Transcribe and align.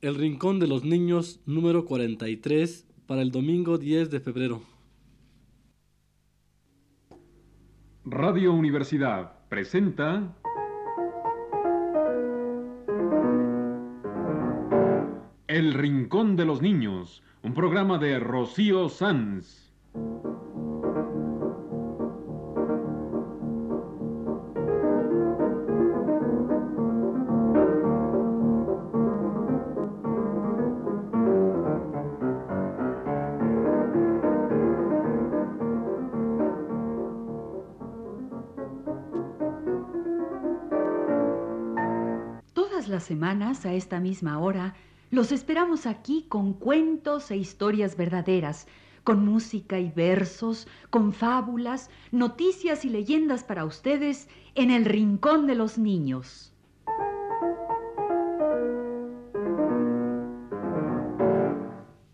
El 0.00 0.14
Rincón 0.14 0.60
de 0.60 0.68
los 0.68 0.84
Niños 0.84 1.40
número 1.44 1.84
43 1.84 2.86
para 3.08 3.20
el 3.20 3.32
domingo 3.32 3.78
10 3.78 4.10
de 4.10 4.20
febrero. 4.20 4.62
Radio 8.04 8.52
Universidad 8.52 9.32
presenta 9.48 10.36
El 15.48 15.74
Rincón 15.74 16.36
de 16.36 16.44
los 16.44 16.62
Niños, 16.62 17.24
un 17.42 17.54
programa 17.54 17.98
de 17.98 18.20
Rocío 18.20 18.88
Sanz. 18.88 19.74
A 43.48 43.72
esta 43.72 43.98
misma 43.98 44.38
hora, 44.38 44.74
los 45.10 45.32
esperamos 45.32 45.86
aquí 45.86 46.26
con 46.28 46.52
cuentos 46.52 47.30
e 47.30 47.36
historias 47.38 47.96
verdaderas, 47.96 48.66
con 49.04 49.24
música 49.24 49.78
y 49.78 49.90
versos, 49.90 50.68
con 50.90 51.14
fábulas, 51.14 51.88
noticias 52.12 52.84
y 52.84 52.90
leyendas 52.90 53.42
para 53.42 53.64
ustedes 53.64 54.28
en 54.54 54.70
el 54.70 54.84
Rincón 54.84 55.46
de 55.46 55.54
los 55.54 55.78
Niños. 55.78 56.52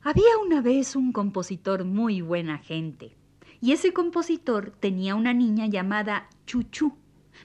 Había 0.02 0.38
una 0.46 0.60
vez 0.60 0.94
un 0.94 1.10
compositor 1.10 1.84
muy 1.84 2.20
buena 2.20 2.58
gente, 2.58 3.16
y 3.60 3.72
ese 3.72 3.92
compositor 3.92 4.70
tenía 4.78 5.16
una 5.16 5.34
niña 5.34 5.66
llamada 5.66 6.28
Chuchú. 6.46 6.96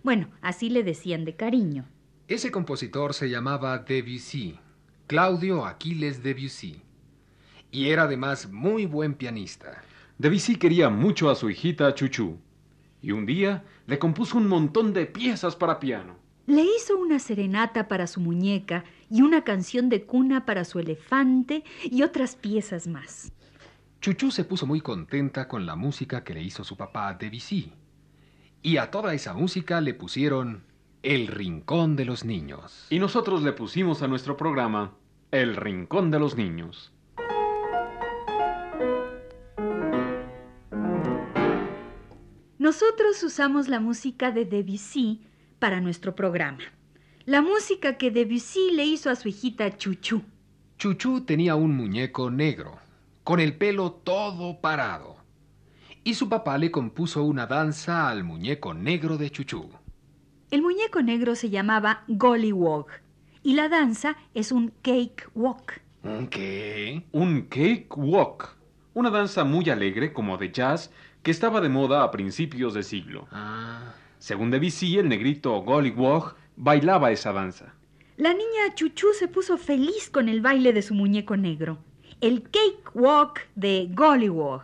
Bueno, 0.03 0.27
así 0.41 0.69
le 0.69 0.83
decían 0.83 1.25
de 1.25 1.35
cariño. 1.35 1.87
Ese 2.29 2.51
compositor 2.51 3.15
se 3.15 3.27
llamaba 3.27 3.79
Debussy, 3.79 4.55
Claudio 5.07 5.65
Aquiles 5.65 6.21
Debussy, 6.21 6.79
y 7.71 7.89
era 7.89 8.03
además 8.03 8.51
muy 8.51 8.85
buen 8.85 9.15
pianista. 9.15 9.81
Debussy 10.19 10.57
quería 10.57 10.91
mucho 10.91 11.31
a 11.31 11.35
su 11.35 11.49
hijita 11.49 11.91
Chuchu, 11.95 12.37
y 13.01 13.13
un 13.13 13.25
día 13.25 13.63
le 13.87 13.97
compuso 13.97 14.37
un 14.37 14.47
montón 14.47 14.93
de 14.93 15.07
piezas 15.07 15.55
para 15.55 15.79
piano. 15.79 16.17
Le 16.45 16.61
hizo 16.61 16.99
una 16.99 17.17
serenata 17.17 17.87
para 17.87 18.05
su 18.05 18.19
muñeca 18.19 18.83
y 19.09 19.23
una 19.23 19.43
canción 19.43 19.89
de 19.89 20.03
cuna 20.03 20.45
para 20.45 20.65
su 20.65 20.77
elefante 20.77 21.63
y 21.83 22.03
otras 22.03 22.35
piezas 22.35 22.85
más. 22.85 23.31
Chuchu 24.01 24.29
se 24.29 24.43
puso 24.43 24.67
muy 24.67 24.81
contenta 24.81 25.47
con 25.47 25.65
la 25.65 25.75
música 25.75 26.23
que 26.23 26.35
le 26.35 26.43
hizo 26.43 26.63
su 26.63 26.77
papá 26.77 27.11
Debussy, 27.15 27.73
y 28.61 28.77
a 28.77 28.91
toda 28.91 29.15
esa 29.15 29.33
música 29.33 29.81
le 29.81 29.95
pusieron 29.95 30.68
El 31.01 31.27
Rincón 31.27 31.95
de 31.95 32.03
los 32.03 32.25
Niños. 32.25 32.85
Y 32.89 32.99
nosotros 32.99 33.41
le 33.41 33.53
pusimos 33.53 34.01
a 34.01 34.09
nuestro 34.09 34.35
programa 34.35 34.95
El 35.31 35.55
Rincón 35.55 36.11
de 36.11 36.19
los 36.19 36.35
Niños. 36.35 36.91
Nosotros 42.57 43.23
usamos 43.23 43.69
la 43.69 43.79
música 43.79 44.31
de 44.31 44.43
Debussy 44.43 45.21
para 45.57 45.79
nuestro 45.79 46.15
programa. 46.15 46.59
La 47.23 47.41
música 47.41 47.97
que 47.97 48.11
Debussy 48.11 48.71
le 48.73 48.83
hizo 48.83 49.09
a 49.09 49.15
su 49.15 49.29
hijita 49.29 49.77
Chuchu. 49.77 50.21
Chuchu 50.77 51.21
tenía 51.21 51.55
un 51.55 51.77
muñeco 51.77 52.29
negro, 52.29 52.77
con 53.23 53.39
el 53.39 53.55
pelo 53.55 53.93
todo 53.93 54.59
parado. 54.59 55.15
Y 56.03 56.15
su 56.15 56.27
papá 56.27 56.57
le 56.57 56.71
compuso 56.71 57.23
una 57.23 57.45
danza 57.47 58.09
al 58.09 58.25
muñeco 58.25 58.73
negro 58.73 59.17
de 59.17 59.29
Chuchu. 59.29 59.69
El 60.51 60.61
muñeco 60.63 61.01
negro 61.03 61.35
se 61.35 61.49
llamaba 61.49 62.03
Gollywog 62.07 62.87
y 63.43 63.53
la 63.53 63.69
danza 63.69 64.17
es 64.33 64.51
un 64.51 64.73
cake 64.81 65.29
walk. 65.35 65.79
¿Un 66.03 66.27
qué? 66.27 67.03
Un 67.11 67.41
cake 67.43 67.95
walk, 67.95 68.57
una 68.93 69.09
danza 69.11 69.43
muy 69.43 69.69
alegre 69.69 70.11
como 70.11 70.37
de 70.37 70.51
jazz 70.51 70.91
que 71.21 71.31
estaba 71.31 71.61
de 71.61 71.69
moda 71.69 72.03
a 72.03 72.11
principios 72.11 72.73
de 72.73 72.81
siglo. 72.83 73.27
Ah, 73.31 73.93
Según 74.17 74.49
Debussy, 74.49 74.97
el 74.97 75.07
negrito 75.07 75.51
Gollywog 75.61 76.35
bailaba 76.55 77.11
esa 77.11 77.31
danza. 77.31 77.75
La 78.17 78.33
niña 78.33 78.73
Chuchu 78.73 79.13
se 79.13 79.27
puso 79.27 79.57
feliz 79.57 80.09
con 80.09 80.29
el 80.29 80.41
baile 80.41 80.73
de 80.73 80.81
su 80.81 80.93
muñeco 80.95 81.37
negro. 81.37 81.77
El 82.21 82.41
cake 82.43 82.89
walk 82.95 83.41
de 83.55 83.87
Gollywog. 83.91 84.63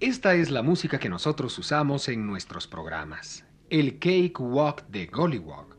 Esta 0.00 0.34
es 0.34 0.50
la 0.50 0.62
música 0.62 1.00
que 1.00 1.08
nosotros 1.08 1.58
usamos 1.58 2.08
en 2.08 2.24
nuestros 2.24 2.68
programas. 2.68 3.44
El 3.68 3.98
Cake 3.98 4.38
Walk 4.38 4.86
de 4.88 5.06
Gollywog. 5.06 5.76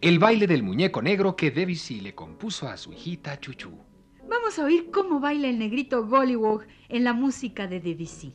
El 0.00 0.18
baile 0.18 0.48
del 0.48 0.64
muñeco 0.64 1.00
negro 1.00 1.36
que 1.36 1.52
Debussy 1.52 2.00
le 2.00 2.16
compuso 2.16 2.68
a 2.68 2.76
su 2.76 2.92
hijita 2.92 3.38
Chuchu. 3.38 3.70
Vamos 4.28 4.58
a 4.58 4.64
oír 4.64 4.90
cómo 4.90 5.20
baila 5.20 5.48
el 5.48 5.60
negrito 5.60 6.04
Gollywog 6.04 6.64
en 6.88 7.04
la 7.04 7.12
música 7.12 7.68
de 7.68 7.78
Debussy. 7.78 8.34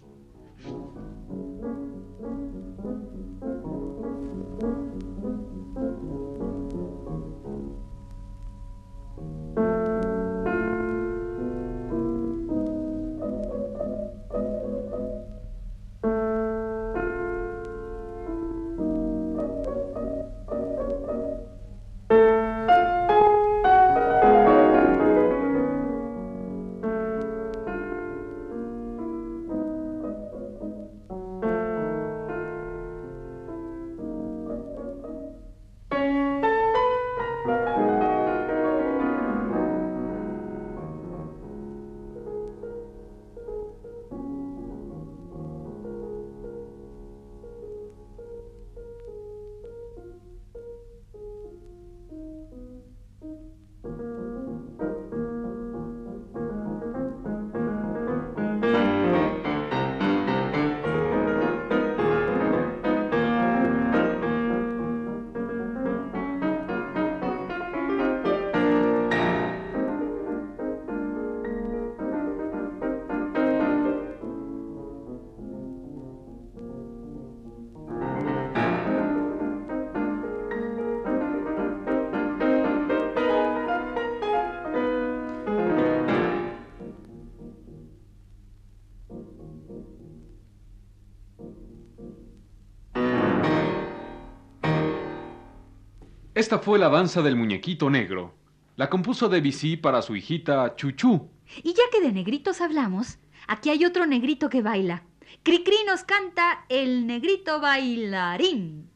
Esta 96.39 96.59
fue 96.59 96.79
la 96.79 96.87
danza 96.87 97.21
del 97.21 97.35
muñequito 97.35 97.89
negro. 97.89 98.33
La 98.77 98.89
compuso 98.89 99.27
Debussy 99.27 99.75
para 99.75 100.01
su 100.01 100.15
hijita 100.15 100.73
Chuchú. 100.77 101.29
Y 101.63 101.73
ya 101.73 101.83
que 101.91 101.99
de 101.99 102.13
negritos 102.13 102.61
hablamos, 102.61 103.17
aquí 103.45 103.69
hay 103.69 103.83
otro 103.83 104.05
negrito 104.05 104.49
que 104.49 104.61
baila. 104.61 105.03
Cricri 105.43 105.75
nos 105.85 106.03
canta 106.03 106.63
El 106.69 107.05
negrito 107.07 107.59
bailarín. 107.59 108.89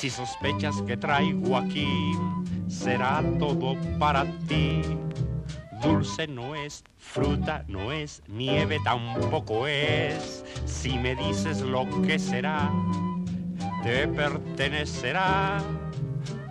Si 0.00 0.08
sospechas 0.08 0.80
que 0.86 0.96
traigo 0.96 1.58
aquí, 1.58 2.12
será 2.68 3.22
todo 3.38 3.76
para 3.98 4.24
ti. 4.48 4.80
Dulce 5.82 6.26
no 6.26 6.54
es, 6.54 6.82
fruta 6.96 7.66
no 7.68 7.92
es, 7.92 8.22
nieve 8.26 8.78
tampoco 8.82 9.66
es. 9.66 10.42
Si 10.64 10.96
me 10.98 11.14
dices 11.14 11.60
lo 11.60 11.84
que 12.00 12.18
será, 12.18 12.72
te 13.82 14.08
pertenecerá. 14.08 15.58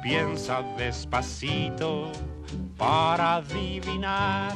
Piensa 0.04 0.62
despacito 0.78 2.12
para 2.78 3.38
adivinar. 3.38 4.54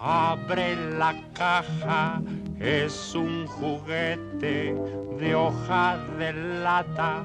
Abre 0.00 0.74
la 0.98 1.14
caja, 1.34 2.20
es 2.58 3.14
un 3.14 3.46
juguete 3.46 4.74
de 5.20 5.34
hoja 5.36 5.98
de 6.18 6.32
lata 6.32 7.24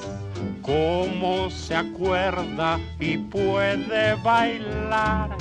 cómo 0.61 1.49
se 1.49 1.75
acuerda 1.75 2.79
y 2.99 3.17
puede 3.17 4.15
bailar. 4.15 5.35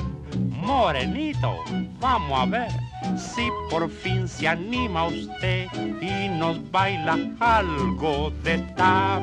Morenito, 0.51 1.57
vamos 2.01 2.41
a 2.41 2.47
ver 2.47 2.71
si 3.17 3.49
por 3.71 3.91
fin 3.91 4.29
se 4.29 4.49
anima 4.49 5.07
usted 5.07 5.67
y 6.01 6.29
nos 6.29 6.59
baila 6.71 7.19
algo 7.41 8.31
de 8.43 8.59
tap. 8.77 9.23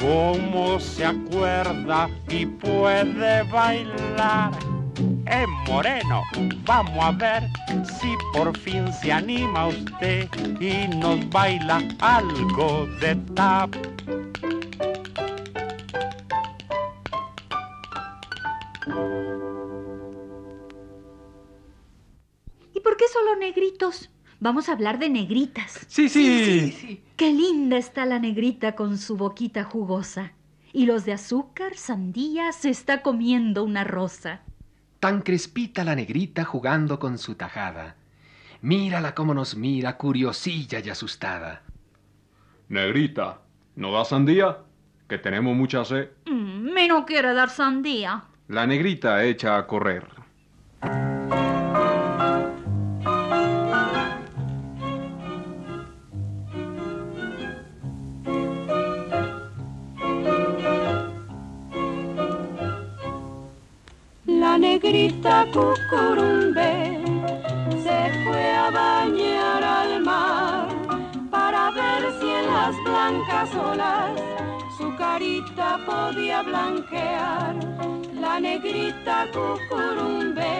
cómo 0.00 0.78
se 0.78 1.04
acuerda 1.04 2.08
y 2.28 2.46
puede 2.46 3.42
bailar. 3.44 4.52
Eh, 5.26 5.46
Moreno, 5.66 6.22
vamos 6.64 7.04
a 7.04 7.12
ver 7.12 7.48
si 8.00 8.14
por 8.32 8.56
fin 8.58 8.92
se 8.92 9.12
anima 9.12 9.68
usted 9.68 10.28
y 10.60 10.88
nos 10.96 11.28
baila 11.30 11.82
algo 12.00 12.86
de 13.00 13.14
tap. 13.34 13.74
¿Y 22.74 22.80
por 22.80 22.96
qué 22.96 23.08
solo 23.08 23.36
negritos? 23.36 24.10
Vamos 24.40 24.68
a 24.68 24.72
hablar 24.72 24.98
de 24.98 25.08
negritas. 25.08 25.84
Sí, 25.88 26.08
sí. 26.08 27.02
Qué 27.16 27.32
linda 27.32 27.76
está 27.76 28.06
la 28.06 28.20
negrita 28.20 28.76
con 28.76 28.96
su 28.96 29.16
boquita 29.16 29.64
jugosa. 29.64 30.32
Y 30.72 30.86
los 30.86 31.04
de 31.04 31.12
azúcar, 31.12 31.74
sandía, 31.74 32.52
se 32.52 32.70
está 32.70 33.02
comiendo 33.02 33.64
una 33.64 33.82
rosa. 33.82 34.42
Tan 35.00 35.22
crespita 35.22 35.82
la 35.82 35.96
negrita 35.96 36.44
jugando 36.44 37.00
con 37.00 37.18
su 37.18 37.34
tajada. 37.34 37.96
Mírala 38.60 39.14
cómo 39.14 39.34
nos 39.34 39.56
mira, 39.56 39.96
curiosilla 39.96 40.80
y 40.80 40.90
asustada. 40.90 41.62
Negrita, 42.68 43.40
¿no 43.76 43.92
da 43.92 44.04
sandía? 44.04 44.58
Que 45.08 45.18
tenemos 45.18 45.56
mucha 45.56 45.84
sed. 45.84 46.10
Mm, 46.26 46.72
me 46.72 46.86
no 46.86 47.06
quiere 47.06 47.32
dar 47.34 47.50
sandía. 47.50 48.24
La 48.46 48.66
negrita 48.66 49.24
echa 49.24 49.56
a 49.56 49.66
correr. 49.66 50.17
Cucurumbe 65.52 67.02
se 67.82 68.24
fue 68.24 68.52
a 68.54 68.70
bañar 68.70 69.62
al 69.62 70.00
mar 70.00 70.68
para 71.30 71.70
ver 71.70 72.02
si 72.20 72.28
en 72.28 72.46
las 72.46 72.74
blancas 72.84 73.54
olas 73.54 74.10
su 74.76 74.94
carita 74.96 75.78
podía 75.86 76.42
blanquear. 76.42 77.54
La 78.14 78.40
negrita 78.40 79.26
cucurumbe 79.32 80.52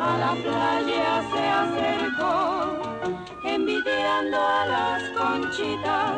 a 0.00 0.18
la 0.18 0.32
playa 0.44 1.22
se 1.32 1.44
acercó, 1.62 3.14
envidiando 3.44 4.38
a 4.38 4.66
las 4.66 5.02
conchitas 5.18 6.14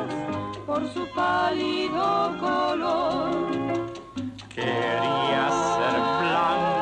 por 0.66 0.86
su 0.92 1.06
pálido 1.14 2.34
color. 2.40 3.50
Quería 4.54 5.48
ser 5.50 6.00
blanca 6.20 6.79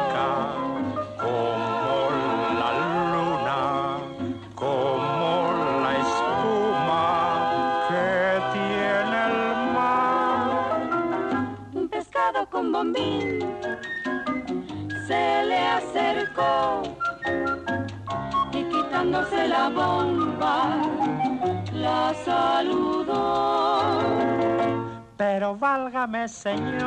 Señor, 26.28 26.84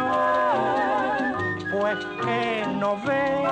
pues 1.71 1.97
que 2.23 2.63
no 2.79 2.95
ve 3.01 3.47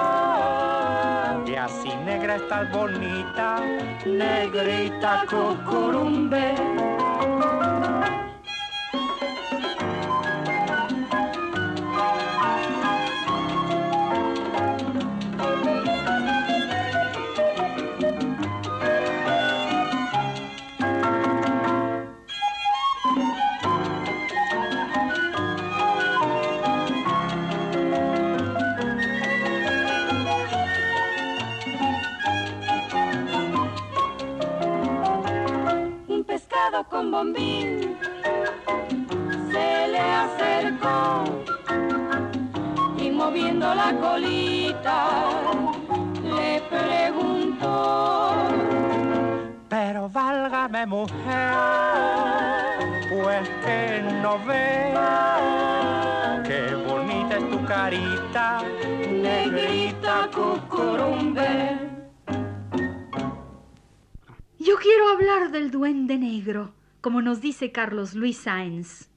que 1.45 1.57
así 1.57 1.89
negra 2.05 2.35
estás 2.35 2.71
bonita, 2.71 3.59
negrita 4.05 5.25
cucurumbe. 5.27 6.78
Bombín, 37.19 37.97
se 39.51 39.87
le 39.93 39.99
acercó 39.99 41.25
y 42.97 43.09
moviendo 43.11 43.75
la 43.75 43.93
colita 44.05 44.97
le 46.23 46.61
preguntó. 46.73 48.35
Pero 49.67 50.07
válgame 50.07 50.85
mujer, 50.85 51.51
pues 53.11 53.49
que 53.65 54.01
no 54.21 54.39
ve 54.47 54.93
qué 56.47 56.73
bonita 56.87 57.37
es 57.37 57.49
tu 57.49 57.65
carita, 57.65 58.61
Negrita 59.11 60.29
cucurumbe. 60.33 61.77
Yo 64.57 64.75
quiero 64.77 65.09
hablar 65.09 65.51
del 65.51 65.69
duende 65.71 66.17
negro, 66.17 66.78
como 67.01 67.21
nos 67.21 67.41
dice 67.41 67.71
Carlos 67.71 68.13
Luis 68.13 68.37
Sáenz. 68.37 69.09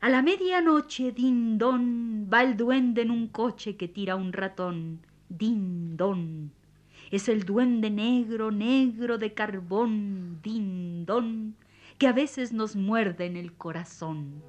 A 0.00 0.08
la 0.08 0.22
medianoche, 0.22 1.12
din 1.12 1.58
don, 1.58 2.28
va 2.32 2.42
el 2.42 2.56
duende 2.56 3.02
en 3.02 3.10
un 3.10 3.28
coche 3.28 3.76
que 3.76 3.86
tira 3.86 4.16
un 4.16 4.32
ratón. 4.32 5.00
Din 5.28 5.96
don. 5.96 6.52
Es 7.10 7.28
el 7.28 7.44
duende 7.44 7.90
negro, 7.90 8.50
negro 8.50 9.18
de 9.18 9.34
carbón, 9.34 10.40
din 10.42 11.04
don, 11.04 11.54
que 11.98 12.06
a 12.06 12.12
veces 12.12 12.52
nos 12.52 12.76
muerde 12.76 13.26
en 13.26 13.36
el 13.36 13.52
corazón. 13.52 14.42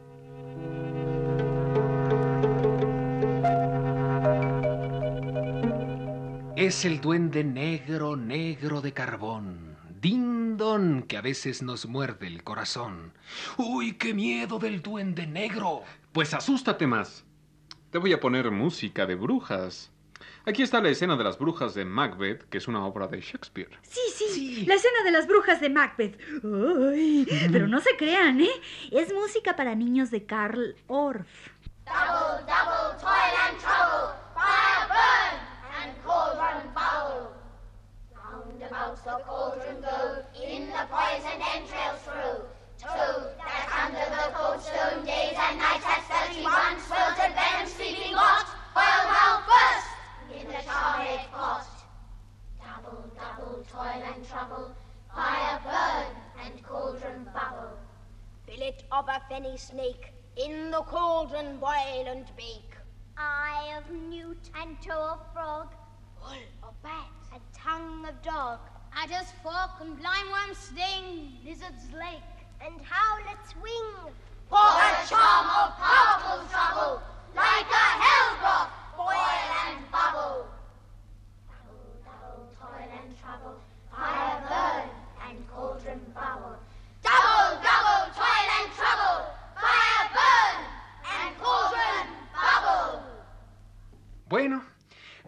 Es 6.56 6.86
el 6.86 7.02
duende 7.02 7.44
negro, 7.44 8.16
negro 8.16 8.82
de 8.82 8.94
carbón. 8.94 9.71
Dindon, 10.02 11.04
que 11.04 11.16
a 11.16 11.22
veces 11.22 11.62
nos 11.62 11.86
muerde 11.86 12.26
el 12.26 12.44
corazón. 12.44 13.14
¡Uy, 13.58 13.94
qué 13.94 14.16
miedo 14.16 14.58
del 14.58 14.82
duende 14.82 15.28
negro! 15.28 15.84
Pues 16.12 16.34
asústate 16.34 16.88
más. 16.88 17.24
Te 17.92 18.00
voy 18.00 18.12
a 18.12 18.20
poner 18.20 18.50
música 18.50 19.06
de 19.06 19.14
brujas. 19.14 19.92
Aquí 20.48 20.64
está 20.64 20.82
la 20.82 20.90
escena 20.90 21.18
de 21.18 21.24
las 21.24 21.38
brujas 21.38 21.76
de 21.76 21.86
Macbeth, 21.86 22.50
que 22.50 22.58
es 22.58 22.68
una 22.68 22.84
obra 22.84 23.08
de 23.08 23.22
Shakespeare. 23.22 23.70
Sí, 23.84 24.00
sí, 24.16 24.66
la 24.66 24.74
escena 24.74 25.04
de 25.04 25.12
las 25.12 25.28
brujas 25.28 25.62
de 25.62 25.70
Macbeth. 25.70 26.20
Ay, 26.44 27.28
pero 27.52 27.68
no 27.68 27.80
se 27.80 27.96
crean, 27.96 28.42
¿eh? 28.42 28.50
Es 28.90 29.14
música 29.14 29.56
para 29.56 29.76
niños 29.76 30.10
de 30.10 30.26
Karl 30.26 30.76
Orff. 30.88 31.28
Double, 31.86 32.42
double, 32.48 32.98
toil 33.00 33.36
and 33.50 33.58
trouble, 33.60 33.91
cauldron 39.42 39.82
go, 39.82 40.24
in 40.38 40.68
the 40.68 40.86
poison 40.90 41.42
entrails 41.56 42.00
through. 42.06 42.46
True, 42.78 43.26
that 43.42 43.66
under 43.84 44.06
the 44.14 44.26
cold 44.38 44.62
stone 44.62 45.04
days 45.04 45.34
and 45.36 45.58
nights 45.58 45.84
has 45.84 46.04
thirty-one 46.06 46.78
sweltered 46.86 47.34
venom 47.34 47.68
sleeping 47.68 48.14
lot, 48.14 48.46
oil 48.78 49.04
now 49.10 49.42
burst 49.50 49.90
in 50.38 50.48
the 50.48 50.62
charred 50.62 51.26
pot. 51.32 51.66
Double, 52.62 53.04
double, 53.18 53.66
toil 53.72 54.04
and 54.14 54.28
trouble, 54.28 54.76
fire 55.14 55.60
burn, 55.66 56.14
and 56.46 56.64
cauldron 56.64 57.28
bubble. 57.34 57.78
Fillet 58.46 58.78
of 58.92 59.10
a 59.10 59.22
fenny 59.28 59.58
snake, 59.58 60.14
in 60.38 60.70
the 60.70 60.82
cauldron 60.82 61.58
boil 61.58 62.06
and 62.08 62.26
bake. 62.38 62.76
Eye 63.18 63.74
of 63.78 63.92
newt 63.92 64.50
and 64.60 64.80
toe 64.82 65.18
of 65.18 65.34
frog, 65.34 65.74
wool 66.22 66.38
of 66.64 66.84
bat 66.84 67.10
and 67.34 67.42
tongue 67.54 68.06
of 68.08 68.22
dog. 68.22 68.60
Adder's 68.96 69.32
fork 69.42 69.72
and 69.80 69.98
blindworm's 69.98 70.58
sting, 70.58 71.32
lizard's 71.46 71.92
lake 71.94 72.22
and 72.64 72.74
howlet's 72.82 73.56
wing. 73.56 74.14
For 74.50 74.58
a 74.58 75.08
charm 75.08 75.48
of 75.48 75.78
powerful 75.80 76.46
trouble, 76.52 77.02
like 77.36 77.72
a 77.72 77.88
hell 78.04 78.36
broth, 78.40 78.70
boil 78.98 79.16
and 79.66 79.92
bubble. 79.92 80.46
Double, 81.48 81.88
double, 82.04 82.52
toil 82.60 82.90
and 82.92 83.16
trouble, 83.20 83.56
fire 83.90 84.44
burn 84.50 84.90
and 85.30 85.50
cauldron 85.50 86.02
bubble. 86.14 86.60
Double, 87.02 87.62
double, 87.64 88.12
toil 88.14 88.50
and 88.60 88.72
trouble, 88.76 89.26
fire 89.56 90.06
burn 90.14 90.58
and 91.16 91.38
cauldron 91.40 92.08
bubble. 92.36 93.04
Bueno, 94.28 94.62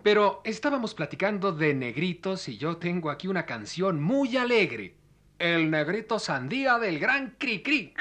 pero 0.04 0.42
estábamos 0.44 0.94
platicando 0.94 1.54
de 1.54 1.74
negritos 1.74 2.50
y 2.50 2.58
yo 2.58 2.78
tengo 2.78 3.10
aquí 3.10 3.28
una 3.28 3.46
canción 3.46 4.02
muy 4.02 4.36
alegre. 4.38 4.96
El 5.40 5.72
negrito 5.72 6.20
sandía 6.20 6.78
del 6.78 7.00
gran 7.00 7.36
Cricri. 7.40 7.94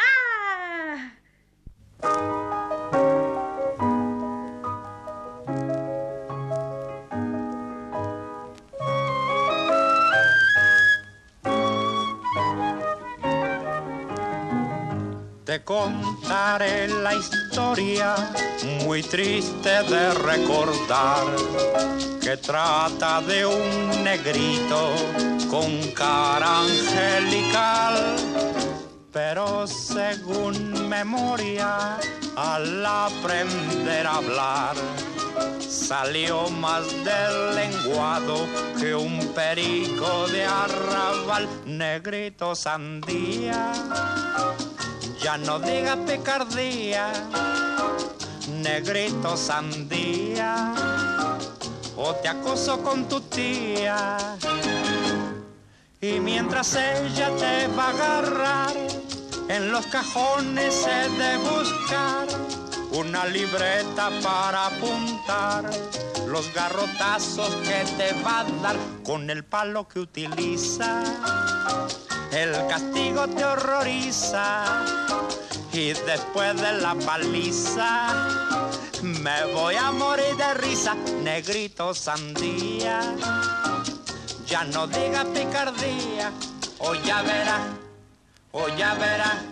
¡Ah! 2.02 2.31
Te 15.52 15.62
contaré 15.64 16.88
la 16.88 17.14
historia 17.14 18.14
muy 18.86 19.02
triste 19.02 19.68
de 19.82 20.14
recordar 20.14 21.26
que 22.22 22.38
trata 22.38 23.20
de 23.20 23.44
un 23.44 24.02
negrito 24.02 24.94
con 25.50 25.92
cara 25.92 26.60
angelical. 26.60 28.16
Pero 29.12 29.66
según 29.66 30.88
memoria, 30.88 31.98
al 32.34 32.86
aprender 32.86 34.06
a 34.06 34.16
hablar, 34.16 34.74
salió 35.60 36.48
más 36.48 36.86
del 37.04 37.56
lenguado 37.56 38.46
que 38.80 38.94
un 38.94 39.18
perico 39.34 40.26
de 40.28 40.46
arrabal, 40.46 41.46
negrito 41.66 42.54
sandía 42.54 43.70
ya 45.22 45.38
no 45.38 45.58
diga 45.60 45.96
picardía, 46.04 47.12
negrito 48.48 49.36
sandía, 49.36 50.74
o 51.96 52.14
te 52.16 52.28
acoso 52.28 52.82
con 52.82 53.08
tu 53.08 53.20
tía. 53.20 54.16
Y 56.00 56.18
mientras 56.18 56.74
ella 56.74 57.30
te 57.36 57.68
va 57.68 57.86
a 57.86 57.90
agarrar, 57.90 58.76
en 59.48 59.70
los 59.70 59.86
cajones 59.86 60.86
he 60.86 61.08
de 61.10 61.36
buscar 61.38 62.26
una 62.92 63.24
libreta 63.26 64.10
para 64.22 64.66
apuntar 64.66 65.70
los 66.26 66.52
garrotazos 66.52 67.54
que 67.56 67.84
te 67.96 68.12
va 68.24 68.40
a 68.40 68.44
dar 68.62 68.76
con 69.04 69.30
el 69.30 69.44
palo 69.44 69.86
que 69.86 70.00
utiliza. 70.00 71.02
El 72.32 72.66
castigo 72.66 73.28
te 73.28 73.44
horroriza 73.44 74.84
y 75.70 75.92
después 75.92 76.58
de 76.60 76.72
la 76.80 76.94
paliza 76.94 78.08
me 79.02 79.52
voy 79.52 79.74
a 79.74 79.92
morir 79.92 80.34
de 80.36 80.54
risa, 80.54 80.94
negrito 81.22 81.94
sandía. 81.94 83.00
Ya 84.46 84.64
no 84.64 84.86
diga 84.86 85.24
picardía, 85.24 86.32
o 86.78 86.94
ya 86.94 87.20
verá, 87.20 87.58
o 88.52 88.66
ya 88.68 88.94
verá. 88.94 89.42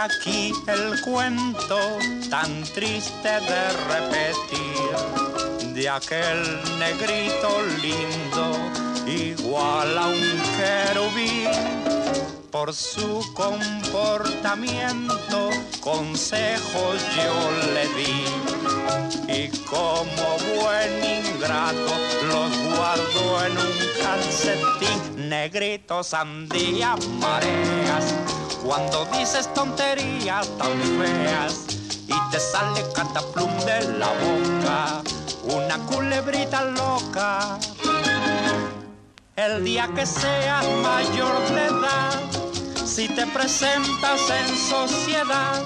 Aquí 0.00 0.52
el 0.66 1.00
cuento 1.02 1.78
tan 2.30 2.62
triste 2.62 3.28
de 3.28 3.70
repetir 3.92 4.96
de 5.74 5.86
aquel 5.88 6.58
negrito 6.78 7.62
lindo, 7.82 8.56
igual 9.06 9.98
a 9.98 10.06
un 10.08 10.40
querubín. 10.56 11.50
Por 12.50 12.74
su 12.74 13.22
comportamiento, 13.34 15.50
consejos 15.80 17.02
yo 17.14 17.50
le 17.74 17.86
di. 17.94 18.24
Y 19.28 19.48
como 19.66 20.38
buen 20.56 21.04
ingrato, 21.04 21.92
los 22.26 22.50
guardo 22.74 23.44
en 23.44 23.52
un 23.52 23.78
calcetín. 24.02 25.28
Negrito, 25.28 26.02
sandía, 26.02 26.96
mareas 27.20 28.14
Cuando 28.64 29.06
dices 29.06 29.52
tonterías 29.54 30.48
tan 30.58 30.80
feas 30.98 31.64
y 32.06 32.30
te 32.30 32.38
sale 32.38 32.84
cataplum 32.94 33.50
de 33.60 33.98
la 33.98 34.08
boca, 34.08 35.02
una 35.44 35.78
culebrita 35.86 36.64
loca. 36.64 37.58
El 39.36 39.64
día 39.64 39.88
que 39.94 40.04
seas 40.04 40.66
mayor 40.82 41.40
de 41.48 41.66
edad, 41.66 42.20
si 42.84 43.08
te 43.08 43.26
presentas 43.28 44.20
en 44.28 44.56
sociedad, 44.56 45.62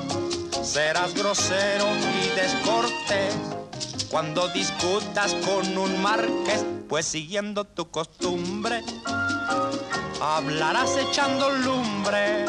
serás 0.62 1.14
grosero 1.14 1.86
y 2.22 2.28
descortés. 2.36 3.34
Cuando 4.10 4.46
discutas 4.48 5.34
con 5.44 5.76
un 5.76 6.00
marqués, 6.00 6.64
pues 6.88 7.06
siguiendo 7.06 7.64
tu 7.64 7.90
costumbre, 7.90 8.84
hablarás 10.20 10.96
echando 10.96 11.50
lumbre. 11.50 12.44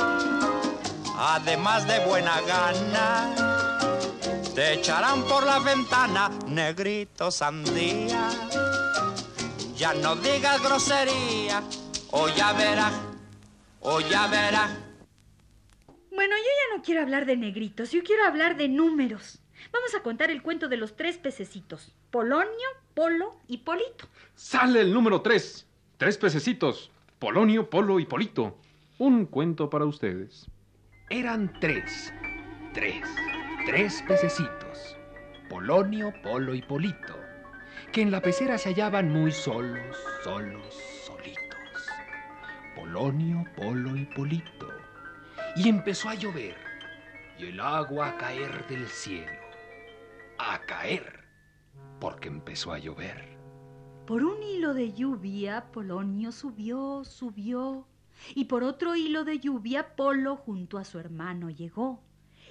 Además 1.18 1.88
de 1.88 2.06
buena 2.06 2.42
gana, 2.42 3.34
te 4.54 4.74
echarán 4.74 5.24
por 5.24 5.46
la 5.46 5.60
ventana, 5.60 6.30
negrito 6.48 7.32
sandía. 7.32 8.30
Ya 9.78 9.94
no 9.94 10.16
digas 10.16 10.62
grosería, 10.62 11.64
o 12.12 12.28
ya 12.30 12.54
verás, 12.54 12.94
o 13.82 14.00
ya 14.02 14.28
verás. 14.28 14.72
Bueno, 16.12 16.36
yo 16.38 16.44
ya 16.44 16.78
no 16.78 16.84
quiero 16.84 17.02
hablar 17.02 17.25
de 17.25 17.36
negritos, 17.36 17.92
yo 17.92 18.04
quiero 18.04 18.25
hablar 18.25 18.56
de 18.56 18.70
números. 18.70 19.40
Vamos 19.72 19.94
a 19.96 20.02
contar 20.02 20.32
el 20.32 20.42
cuento 20.42 20.68
de 20.70 20.78
los 20.78 20.96
tres 20.96 21.18
pececitos. 21.18 21.94
Polonio, 22.12 22.70
Polo 22.94 23.36
y 23.48 23.58
Polito. 23.58 24.08
Sale 24.36 24.82
el 24.82 24.94
número 24.94 25.22
tres. 25.22 25.66
Tres 25.98 26.18
pececitos. 26.18 26.92
Polonio, 27.20 27.70
Polo 27.70 28.02
y 28.02 28.06
Polito. 28.06 28.58
Un 28.98 29.25
cuento 29.25 29.70
para 29.70 29.86
ustedes. 29.86 30.48
Eran 31.10 31.58
tres, 31.62 32.14
tres, 32.74 33.08
tres 33.66 34.04
pececitos, 34.06 34.98
Polonio, 35.50 36.12
Polo 36.22 36.54
y 36.54 36.62
Polito, 36.62 37.16
que 37.94 38.02
en 38.02 38.12
la 38.12 38.22
pecera 38.22 38.58
se 38.58 38.70
hallaban 38.70 39.10
muy 39.10 39.32
solos, 39.32 39.96
solos, 40.24 40.74
solitos. 41.06 41.88
Polonio, 42.75 43.46
Polo 43.56 43.96
y 43.96 44.06
Polito. 44.06 44.68
Y 45.56 45.70
empezó 45.70 46.10
a 46.10 46.16
llover, 46.16 46.56
y 47.38 47.46
el 47.46 47.60
agua 47.60 48.10
a 48.10 48.18
caer 48.18 48.68
del 48.68 48.88
cielo. 48.88 49.32
A 50.40 50.60
caer, 50.64 51.24
porque 52.02 52.28
empezó 52.28 52.74
a 52.74 52.80
llover. 52.80 53.35
Por 54.06 54.24
un 54.24 54.44
hilo 54.44 54.76
de 54.76 54.94
lluvia, 54.94 55.66
Polonio 55.72 56.32
subió, 56.32 57.04
subió, 57.06 57.88
y 58.36 58.46
por 58.46 58.64
otro 58.64 58.96
hilo 58.96 59.24
de 59.24 59.40
lluvia, 59.40 59.96
Polo 59.96 60.36
junto 60.36 60.78
a 60.78 60.84
su 60.84 61.00
hermano 61.00 61.50
llegó. 61.50 62.04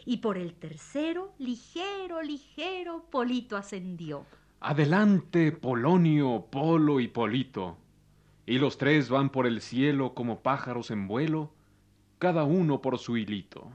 Y 0.04 0.16
por 0.16 0.36
el 0.36 0.54
tercero, 0.54 1.32
ligero, 1.38 2.22
ligero, 2.22 3.04
Polito 3.08 3.56
ascendió. 3.56 4.26
Adelante, 4.58 5.52
Polonio, 5.52 6.44
Polo 6.50 6.98
y 6.98 7.06
Polito. 7.06 7.78
Y 8.46 8.58
los 8.58 8.76
tres 8.76 9.08
van 9.08 9.30
por 9.30 9.46
el 9.46 9.60
cielo 9.60 10.12
como 10.12 10.40
pájaros 10.40 10.90
en 10.90 11.06
vuelo, 11.06 11.52
cada 12.18 12.42
uno 12.42 12.82
por 12.82 12.98
su 12.98 13.16
hilito. 13.16 13.70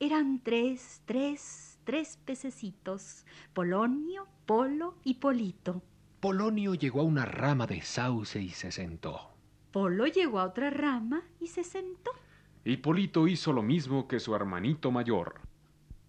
Eran 0.00 0.40
tres, 0.42 1.00
tres, 1.04 1.78
tres 1.84 2.18
pececitos, 2.24 3.24
Polonio, 3.54 4.26
Polo 4.46 4.96
y 5.04 5.14
Polito. 5.14 5.80
Polonio 6.20 6.74
llegó 6.74 7.00
a 7.00 7.04
una 7.04 7.24
rama 7.24 7.66
de 7.66 7.80
sauce 7.80 8.42
y 8.42 8.50
se 8.50 8.70
sentó. 8.70 9.30
Polo 9.72 10.06
llegó 10.06 10.38
a 10.38 10.44
otra 10.44 10.68
rama 10.68 11.22
y 11.40 11.46
se 11.46 11.64
sentó. 11.64 12.10
Y 12.62 12.76
Polito 12.76 13.26
hizo 13.26 13.54
lo 13.54 13.62
mismo 13.62 14.06
que 14.06 14.20
su 14.20 14.34
hermanito 14.34 14.90
mayor. 14.90 15.40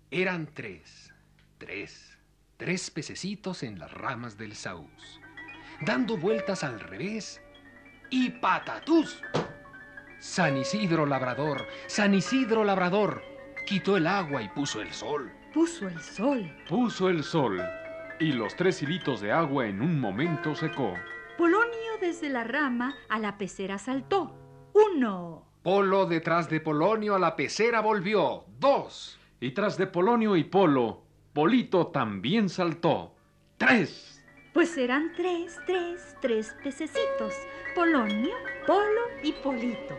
Eran 0.09 0.49
tres, 0.53 1.13
tres, 1.57 2.17
tres 2.57 2.91
pececitos 2.91 3.63
en 3.63 3.79
las 3.79 3.93
ramas 3.93 4.37
del 4.37 4.53
saúz, 4.55 5.21
dando 5.85 6.17
vueltas 6.17 6.65
al 6.65 6.81
revés 6.81 7.41
y 8.09 8.31
patatús. 8.31 9.21
San 10.19 10.57
Isidro 10.57 11.05
Labrador, 11.05 11.65
San 11.87 12.13
Isidro 12.13 12.65
Labrador, 12.65 13.23
quitó 13.65 13.95
el 13.95 14.07
agua 14.07 14.43
y 14.43 14.49
puso 14.49 14.81
el 14.81 14.91
sol. 14.91 15.31
Puso 15.53 15.87
el 15.87 15.99
sol. 16.01 16.51
Puso 16.67 17.07
el 17.09 17.23
sol, 17.23 17.61
y 18.21 18.31
los 18.33 18.55
tres 18.55 18.83
hilitos 18.83 19.19
de 19.19 19.31
agua 19.31 19.67
en 19.67 19.81
un 19.81 19.99
momento 19.99 20.55
secó. 20.55 20.93
Polonio 21.37 21.97
desde 21.99 22.29
la 22.29 22.43
rama 22.43 22.95
a 23.09 23.17
la 23.17 23.37
pecera 23.37 23.79
saltó. 23.79 24.37
Uno. 24.73 25.47
Polo 25.63 26.05
detrás 26.05 26.47
de 26.47 26.59
Polonio 26.59 27.15
a 27.15 27.19
la 27.19 27.35
pecera 27.35 27.81
volvió. 27.81 28.45
Dos. 28.59 29.19
Y 29.39 29.51
tras 29.51 29.75
de 29.77 29.87
Polonio 29.87 30.35
y 30.35 30.43
Polo, 30.43 31.01
Polito 31.33 31.87
también 31.87 32.47
saltó. 32.47 33.15
¡Tres! 33.57 34.23
Pues 34.53 34.77
eran 34.77 35.13
tres, 35.15 35.59
tres, 35.65 36.15
tres 36.21 36.55
pececitos. 36.63 37.33
Polonio, 37.73 38.35
Polo 38.67 39.01
y 39.23 39.31
Polito. 39.31 39.97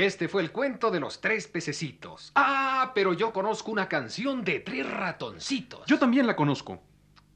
Y 0.00 0.04
este 0.04 0.28
fue 0.28 0.40
el 0.40 0.50
cuento 0.50 0.90
de 0.90 0.98
los 0.98 1.20
tres 1.20 1.46
pececitos. 1.46 2.32
Ah, 2.34 2.92
pero 2.94 3.12
yo 3.12 3.34
conozco 3.34 3.70
una 3.70 3.86
canción 3.86 4.42
de 4.42 4.60
tres 4.60 4.90
ratoncitos. 4.90 5.84
Yo 5.84 5.98
también 5.98 6.26
la 6.26 6.36
conozco. 6.36 6.80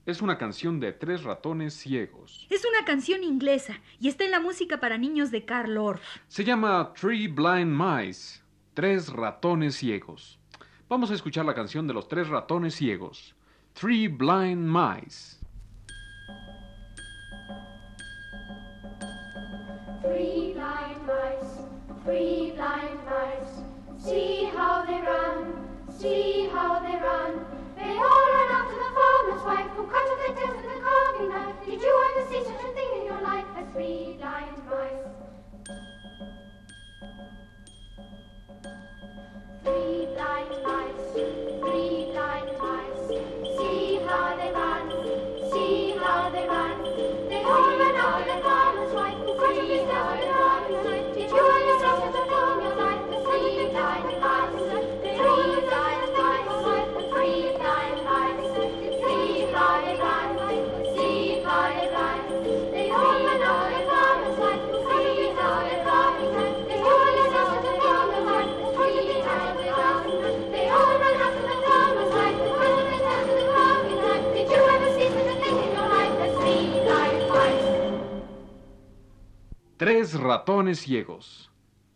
Es 0.06 0.22
una 0.22 0.38
canción 0.38 0.80
de 0.80 0.94
tres 0.94 1.24
ratones 1.24 1.74
ciegos. 1.74 2.46
Es 2.48 2.64
una 2.64 2.86
canción 2.86 3.22
inglesa 3.22 3.80
y 4.00 4.08
está 4.08 4.24
en 4.24 4.30
la 4.30 4.40
música 4.40 4.80
para 4.80 4.96
niños 4.96 5.30
de 5.30 5.44
Carl 5.44 5.76
Orff. 5.76 6.02
Se 6.26 6.42
llama 6.42 6.94
Three 6.98 7.28
Blind 7.28 7.78
Mice. 7.78 8.40
Tres 8.72 9.10
ratones 9.10 9.76
ciegos. 9.76 10.38
Vamos 10.88 11.10
a 11.10 11.14
escuchar 11.16 11.44
la 11.44 11.54
canción 11.54 11.86
de 11.86 11.92
los 11.92 12.08
tres 12.08 12.28
ratones 12.28 12.76
ciegos. 12.76 13.34
Three 13.74 14.08
Blind 14.08 14.66
Mice. 14.66 15.36
Three 22.04 22.52
blind 22.54 22.98
mice. 23.06 24.04
See 24.04 24.44
how 24.54 24.84
they 24.84 25.00
run, 25.00 25.66
see 25.90 26.48
how 26.52 26.78
they 26.80 26.96
run. 26.96 27.46
They 27.76 27.96
all 27.96 28.26
ran 28.32 28.50
after 28.50 28.76
the 28.76 28.90
farmer's 28.94 29.42
wife 29.42 29.70
who 29.74 29.86
cut 29.86 30.04
off 30.04 30.18
their 30.26 30.36
tails 30.36 30.56
with 30.56 30.76
a 30.76 30.80
carving 30.80 31.28
knife. 31.30 31.56
Did 31.64 31.80
you 31.80 32.04
ever 32.10 32.28
see 32.28 32.44
such 32.44 32.62
a 32.62 32.72
thing 32.74 32.90
in 33.00 33.06
your 33.06 33.20
life 33.22 33.46
as 33.56 33.72
three 33.72 34.16
blind 34.18 34.56
mice? 34.68 35.04
Three 39.64 40.06
blind 40.14 40.62
mice, 40.62 41.53
Tres 80.04 80.20
ratones 80.20 80.80
ciegos. 80.80 81.50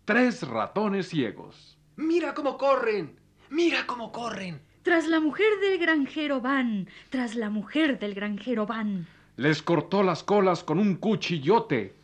Tres 0.07 0.43
ratones 0.49 1.11
ciegos. 1.11 1.77
Mira 1.97 2.33
cómo 2.33 2.57
corren. 2.57 3.21
Mira 3.51 3.87
cómo 3.87 4.13
corren. 4.13 4.63
Tras 4.83 5.07
la 5.07 5.21
mujer 5.21 5.61
del 5.61 5.79
granjero 5.79 6.41
van, 6.41 6.89
tras 7.11 7.35
la 7.35 7.51
mujer 7.51 7.99
del 7.99 8.15
granjero 8.15 8.65
van. 8.65 9.07
Les 9.37 9.61
cortó 9.61 10.03
las 10.03 10.23
colas 10.23 10.65
con 10.65 10.79
un 10.79 10.95
cuchillote. 10.95 11.97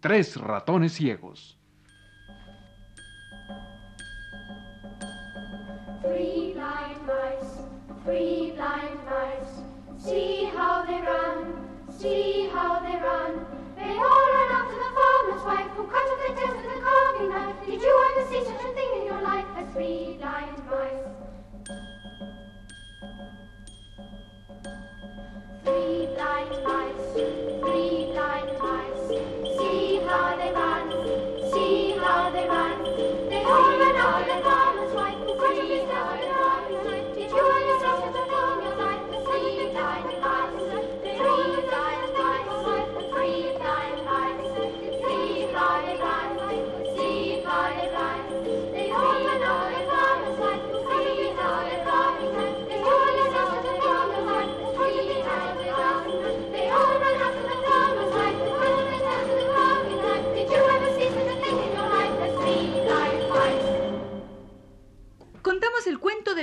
Tres 0.00 0.36
ratones 0.36 0.94
ciegos. 0.94 1.56
Three 6.02 6.54
blind 6.54 7.02
mice, 7.06 7.62
three 8.04 8.50
blind 8.50 8.98
mice. 9.06 9.62
See 9.96 10.50
how 10.56 10.84
they 10.84 11.00
run, 11.02 11.54
see 11.96 12.50
how 12.52 12.80
they 12.82 12.96
run. 13.00 13.65
They 13.76 13.96
all 13.98 14.26
ran 14.32 14.50
after 14.50 14.76
the 14.76 14.90
farmer's 14.96 15.42
wife 15.44 15.70
who 15.76 15.84
cut 15.86 16.02
off 16.02 16.18
their 16.26 16.36
tails 16.36 16.56
with 16.56 16.76
a 16.76 16.80
carving 16.80 17.28
knife. 17.28 17.56
Did 17.66 17.82
you 17.82 17.94
ever 18.10 18.28
see 18.30 18.44
such 18.44 18.64
a 18.64 18.72
thing 18.74 19.00
in 19.00 19.06
your 19.06 19.20
life 19.20 19.44
as 19.56 19.68
three 19.74 20.16
blind 20.18 20.56
mice? 20.66 21.04
Three 25.64 26.06
blind 26.14 26.50
mice, 26.64 27.12
three 27.14 28.12
blind 28.12 28.46
mice. 28.46 28.55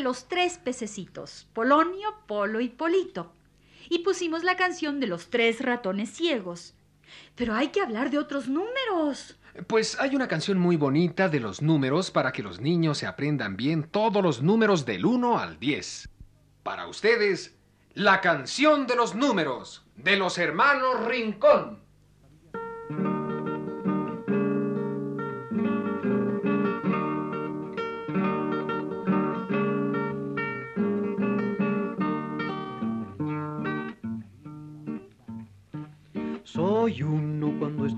Los 0.04 0.28
tres 0.28 0.58
pececitos, 0.58 1.48
Polonio, 1.54 2.10
Polo 2.28 2.60
y 2.60 2.70
Polito. 2.70 3.34
Y 3.89 4.00
pusimos 4.00 4.44
la 4.44 4.56
canción 4.56 5.00
de 5.00 5.08
los 5.08 5.30
tres 5.30 5.62
ratones 5.62 6.10
ciegos. 6.12 6.76
Pero 7.36 7.56
hay 7.56 7.70
que 7.70 7.82
hablar 7.82 8.10
de 8.10 8.20
otros 8.20 8.48
números. 8.48 9.38
Pues 9.68 10.00
hay 10.00 10.16
una 10.16 10.28
canción 10.28 10.58
muy 10.58 10.78
bonita 10.78 11.30
de 11.30 11.39
los 11.39 11.62
números 11.62 12.10
para 12.10 12.32
que 12.32 12.42
los 12.42 12.60
niños 12.60 12.98
se 12.98 13.06
aprendan 13.06 13.56
bien 13.56 13.84
todos 13.84 14.24
los 14.24 14.42
números 14.42 14.86
del 14.86 15.06
1 15.06 15.38
al 15.38 15.60
10. 15.60 16.10
Para 16.63 16.88
ustedes, 16.88 17.56
la 17.94 18.22
canción 18.22 18.88
de 18.88 18.96
los 18.96 19.13
números 19.13 19.86
de 19.96 20.18
los 20.18 20.38
hermanos 20.38 21.06
Rincón. 21.06 21.83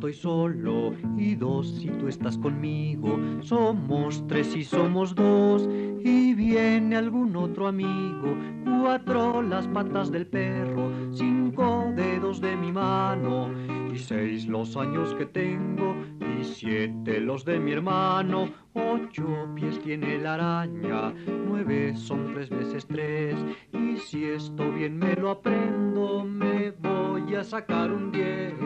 Estoy 0.10 0.13
solo 0.13 0.94
y 1.18 1.36
dos 1.36 1.68
si 1.80 1.88
tú 1.88 2.08
estás 2.08 2.38
conmigo. 2.38 3.18
Somos 3.41 4.26
tres 4.28 4.48
si 4.48 4.63
somos 4.63 5.15
dos 5.15 5.68
y 5.68 6.36
viene 6.36 6.96
algún 6.96 7.36
otro 7.36 7.68
amigo. 7.68 8.38
Cuatro 8.82 9.41
las 9.41 9.68
patas 9.68 10.12
del 10.12 10.28
perro, 10.28 10.91
cinco 11.12 11.91
dedos 11.96 12.39
de 12.39 12.56
mi 12.56 12.72
mano 12.72 13.50
y 13.91 13.98
seis 13.98 14.46
los 14.46 14.78
años 14.78 15.15
que 15.15 15.26
tengo 15.26 15.96
y 16.20 16.44
siete 16.44 17.20
los 17.20 17.44
de 17.44 17.60
mi 17.60 17.72
hermano. 17.72 18.50
Ocho 18.76 19.26
pies 19.56 19.80
tiene 19.80 20.20
la 20.20 20.36
araña, 20.36 21.13
nueve 21.48 21.96
son 21.96 22.32
tres 22.34 22.50
veces 22.52 22.86
tres 22.86 23.36
y 23.74 23.98
si 23.98 24.26
esto 24.26 24.72
bien 24.72 25.00
me 25.00 25.15
lo 25.15 25.32
aprendo 25.32 26.24
me 26.24 26.72
voy 26.72 27.34
a 27.34 27.44
sacar 27.44 27.91
un 27.91 28.12
diez. 28.12 28.64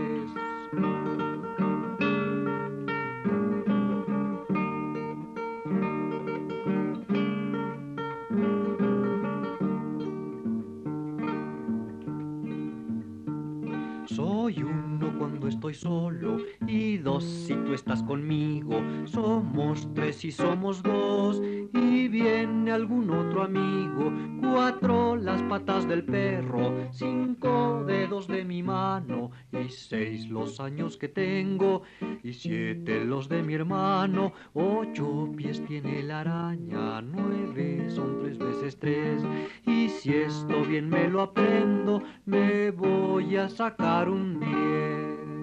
Solo 15.79 16.37
y 16.67 16.97
dos 16.97 17.23
si 17.23 17.53
tú 17.53 17.73
estás 17.73 18.03
conmigo. 18.03 18.81
Somos 19.05 19.87
tres 19.93 20.17
si 20.17 20.31
somos 20.31 20.83
dos 20.83 21.41
y 21.41 22.07
viene 22.07 22.71
algún 22.71 23.09
otro 23.09 23.43
amigo. 23.43 24.11
Cuatro 24.41 25.15
las 25.15 25.41
patas 25.43 25.87
del 25.87 26.03
perro, 26.03 26.89
cinco 26.91 27.83
dedos 27.85 28.27
de 28.27 28.43
mi 28.43 28.61
mano 28.61 29.31
y 29.51 29.69
seis 29.69 30.27
los 30.29 30.59
años 30.59 30.97
que 30.97 31.07
tengo 31.07 31.83
y 32.23 32.33
siete 32.33 33.05
los 33.05 33.29
de 33.29 33.41
mi 33.41 33.53
hermano. 33.53 34.33
Ocho 34.53 35.31
pies 35.35 35.63
tiene 35.65 36.03
la 36.03 36.21
araña, 36.21 37.01
nueve 37.01 37.89
son 37.89 38.19
tres 38.19 38.37
veces 38.37 38.77
tres 38.79 39.23
y 39.65 39.87
si 39.89 40.13
esto 40.13 40.65
bien 40.65 40.89
me 40.89 41.07
lo 41.07 41.21
aprendo 41.21 42.03
me 42.25 42.71
voy 42.71 43.37
a 43.37 43.47
sacar 43.49 44.09
un 44.09 44.39
diez. 44.39 45.38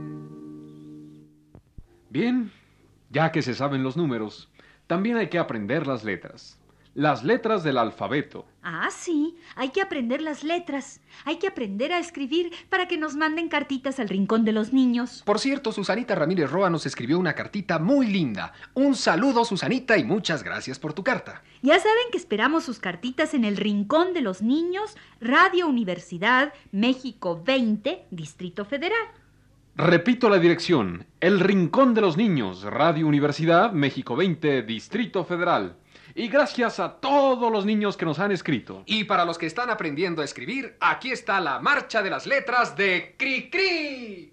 Bien, 2.11 2.53
ya 3.11 3.33
que 3.33 3.42
se 3.42 3.55
saben 3.55 3.83
los 3.83 3.97
números, 3.97 4.49
también 4.87 5.16
hay 5.16 5.29
que 5.29 5.38
aprender 5.38 5.87
las 5.87 6.05
letras. 6.05 6.59
Las 6.95 7.25
letras 7.25 7.62
del 7.62 7.77
alfabeto. 7.77 8.47
Ah, 8.62 8.88
sí, 8.90 9.37
hay 9.55 9.69
que 9.69 9.83
aprender 9.83 10.23
las 10.23 10.42
letras. 10.42 11.03
Hay 11.27 11.37
que 11.37 11.47
aprender 11.47 11.92
a 11.92 11.99
escribir 11.99 12.51
para 12.71 12.88
que 12.88 12.97
nos 12.97 13.16
manden 13.16 13.51
cartitas 13.51 14.01
al 14.01 14.09
rincón 14.09 14.47
de 14.47 14.53
los 14.53 14.73
niños. 14.73 15.23
Por 15.27 15.38
cierto, 15.38 15.73
Susanita 15.73 16.14
Ramírez 16.14 16.51
Roa 16.51 16.71
nos 16.71 16.87
escribió 16.87 17.19
una 17.19 17.35
cartita 17.35 17.79
muy 17.79 18.07
linda. 18.07 18.55
Un 18.73 18.95
saludo, 18.95 19.45
Susanita, 19.45 19.99
y 19.99 20.05
muchas 20.05 20.42
gracias 20.42 20.79
por 20.79 20.95
tu 20.95 21.05
carta. 21.05 21.42
Ya 21.61 21.79
saben 21.79 22.11
que 22.11 22.16
esperamos 22.16 22.64
sus 22.64 22.79
cartitas 22.79 23.35
en 23.35 23.45
el 23.45 23.59
Rincón 23.59 24.14
de 24.14 24.23
los 24.23 24.40
Niños, 24.40 24.97
Radio 25.21 25.66
Universidad, 25.66 26.55
México 26.73 27.42
20, 27.45 28.07
Distrito 28.11 28.64
Federal. 28.64 29.07
Repito 29.79 30.31
la 30.31 30.39
dirección. 30.39 31.05
El 31.21 31.39
Rincón 31.39 31.93
de 31.93 32.01
los 32.01 32.17
Niños, 32.17 32.62
Radio 32.62 33.07
Universidad, 33.07 33.73
México 33.73 34.17
20, 34.17 34.62
Distrito 34.62 35.23
Federal. 35.23 35.77
Y 36.15 36.29
gracias 36.29 36.81
a 36.81 36.95
todos 36.95 37.53
los 37.53 37.67
niños 37.67 37.99
que 37.99 38.07
nos 38.07 38.19
han 38.19 38.33
escrito. 38.33 38.85
Y 38.87 39.05
para 39.05 39.27
los 39.27 39.37
que 39.37 39.45
están 39.45 39.69
aprendiendo 39.69 40.23
a 40.23 40.25
escribir, 40.25 40.79
aquí 40.81 41.11
está 41.11 41.43
la 41.43 41.61
marcha 41.61 42.03
de 42.03 42.09
las 42.09 42.25
letras 42.27 42.75
de 42.75 43.17
Cri 43.19 43.51
Cri. 43.51 44.33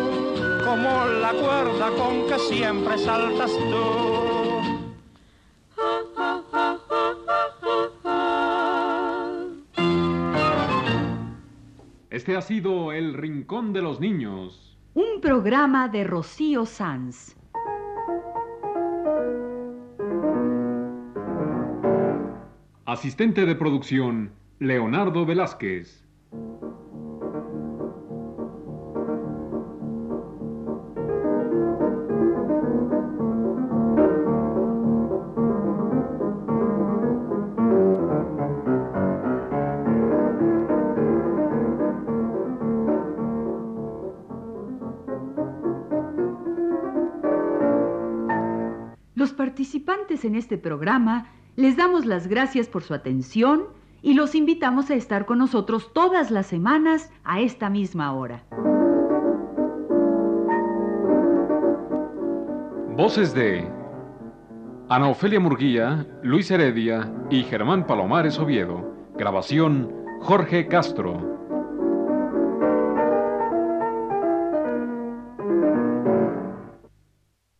como 0.71 1.05
la 1.05 1.33
cuerda 1.33 1.91
con 1.97 2.27
que 2.27 2.39
siempre 2.39 2.97
saltas 2.97 3.51
tú. 3.51 5.01
Este 12.09 12.37
ha 12.37 12.41
sido 12.41 12.93
El 12.93 13.15
Rincón 13.15 13.73
de 13.73 13.81
los 13.81 13.99
Niños. 13.99 14.77
Un 14.93 15.19
programa 15.19 15.89
de 15.89 16.05
Rocío 16.05 16.65
Sanz. 16.65 17.35
Asistente 22.85 23.45
de 23.45 23.55
producción, 23.55 24.31
Leonardo 24.59 25.25
Velázquez. 25.25 26.07
Participantes 49.61 50.25
en 50.25 50.33
este 50.33 50.57
programa 50.57 51.27
les 51.55 51.77
damos 51.77 52.07
las 52.07 52.27
gracias 52.27 52.67
por 52.67 52.81
su 52.81 52.95
atención 52.95 53.65
y 54.01 54.15
los 54.15 54.33
invitamos 54.33 54.89
a 54.89 54.95
estar 54.95 55.27
con 55.27 55.37
nosotros 55.37 55.93
todas 55.93 56.31
las 56.31 56.47
semanas 56.47 57.11
a 57.23 57.41
esta 57.41 57.69
misma 57.69 58.11
hora. 58.11 58.43
Voces 62.97 63.35
de 63.35 63.69
Ana 64.89 65.09
Ofelia 65.09 65.39
Murguía, 65.39 66.07
Luis 66.23 66.49
Heredia 66.49 67.13
y 67.29 67.43
Germán 67.43 67.85
Palomares 67.85 68.39
Oviedo. 68.39 68.95
Grabación 69.15 69.93
Jorge 70.21 70.65
Castro. 70.65 71.40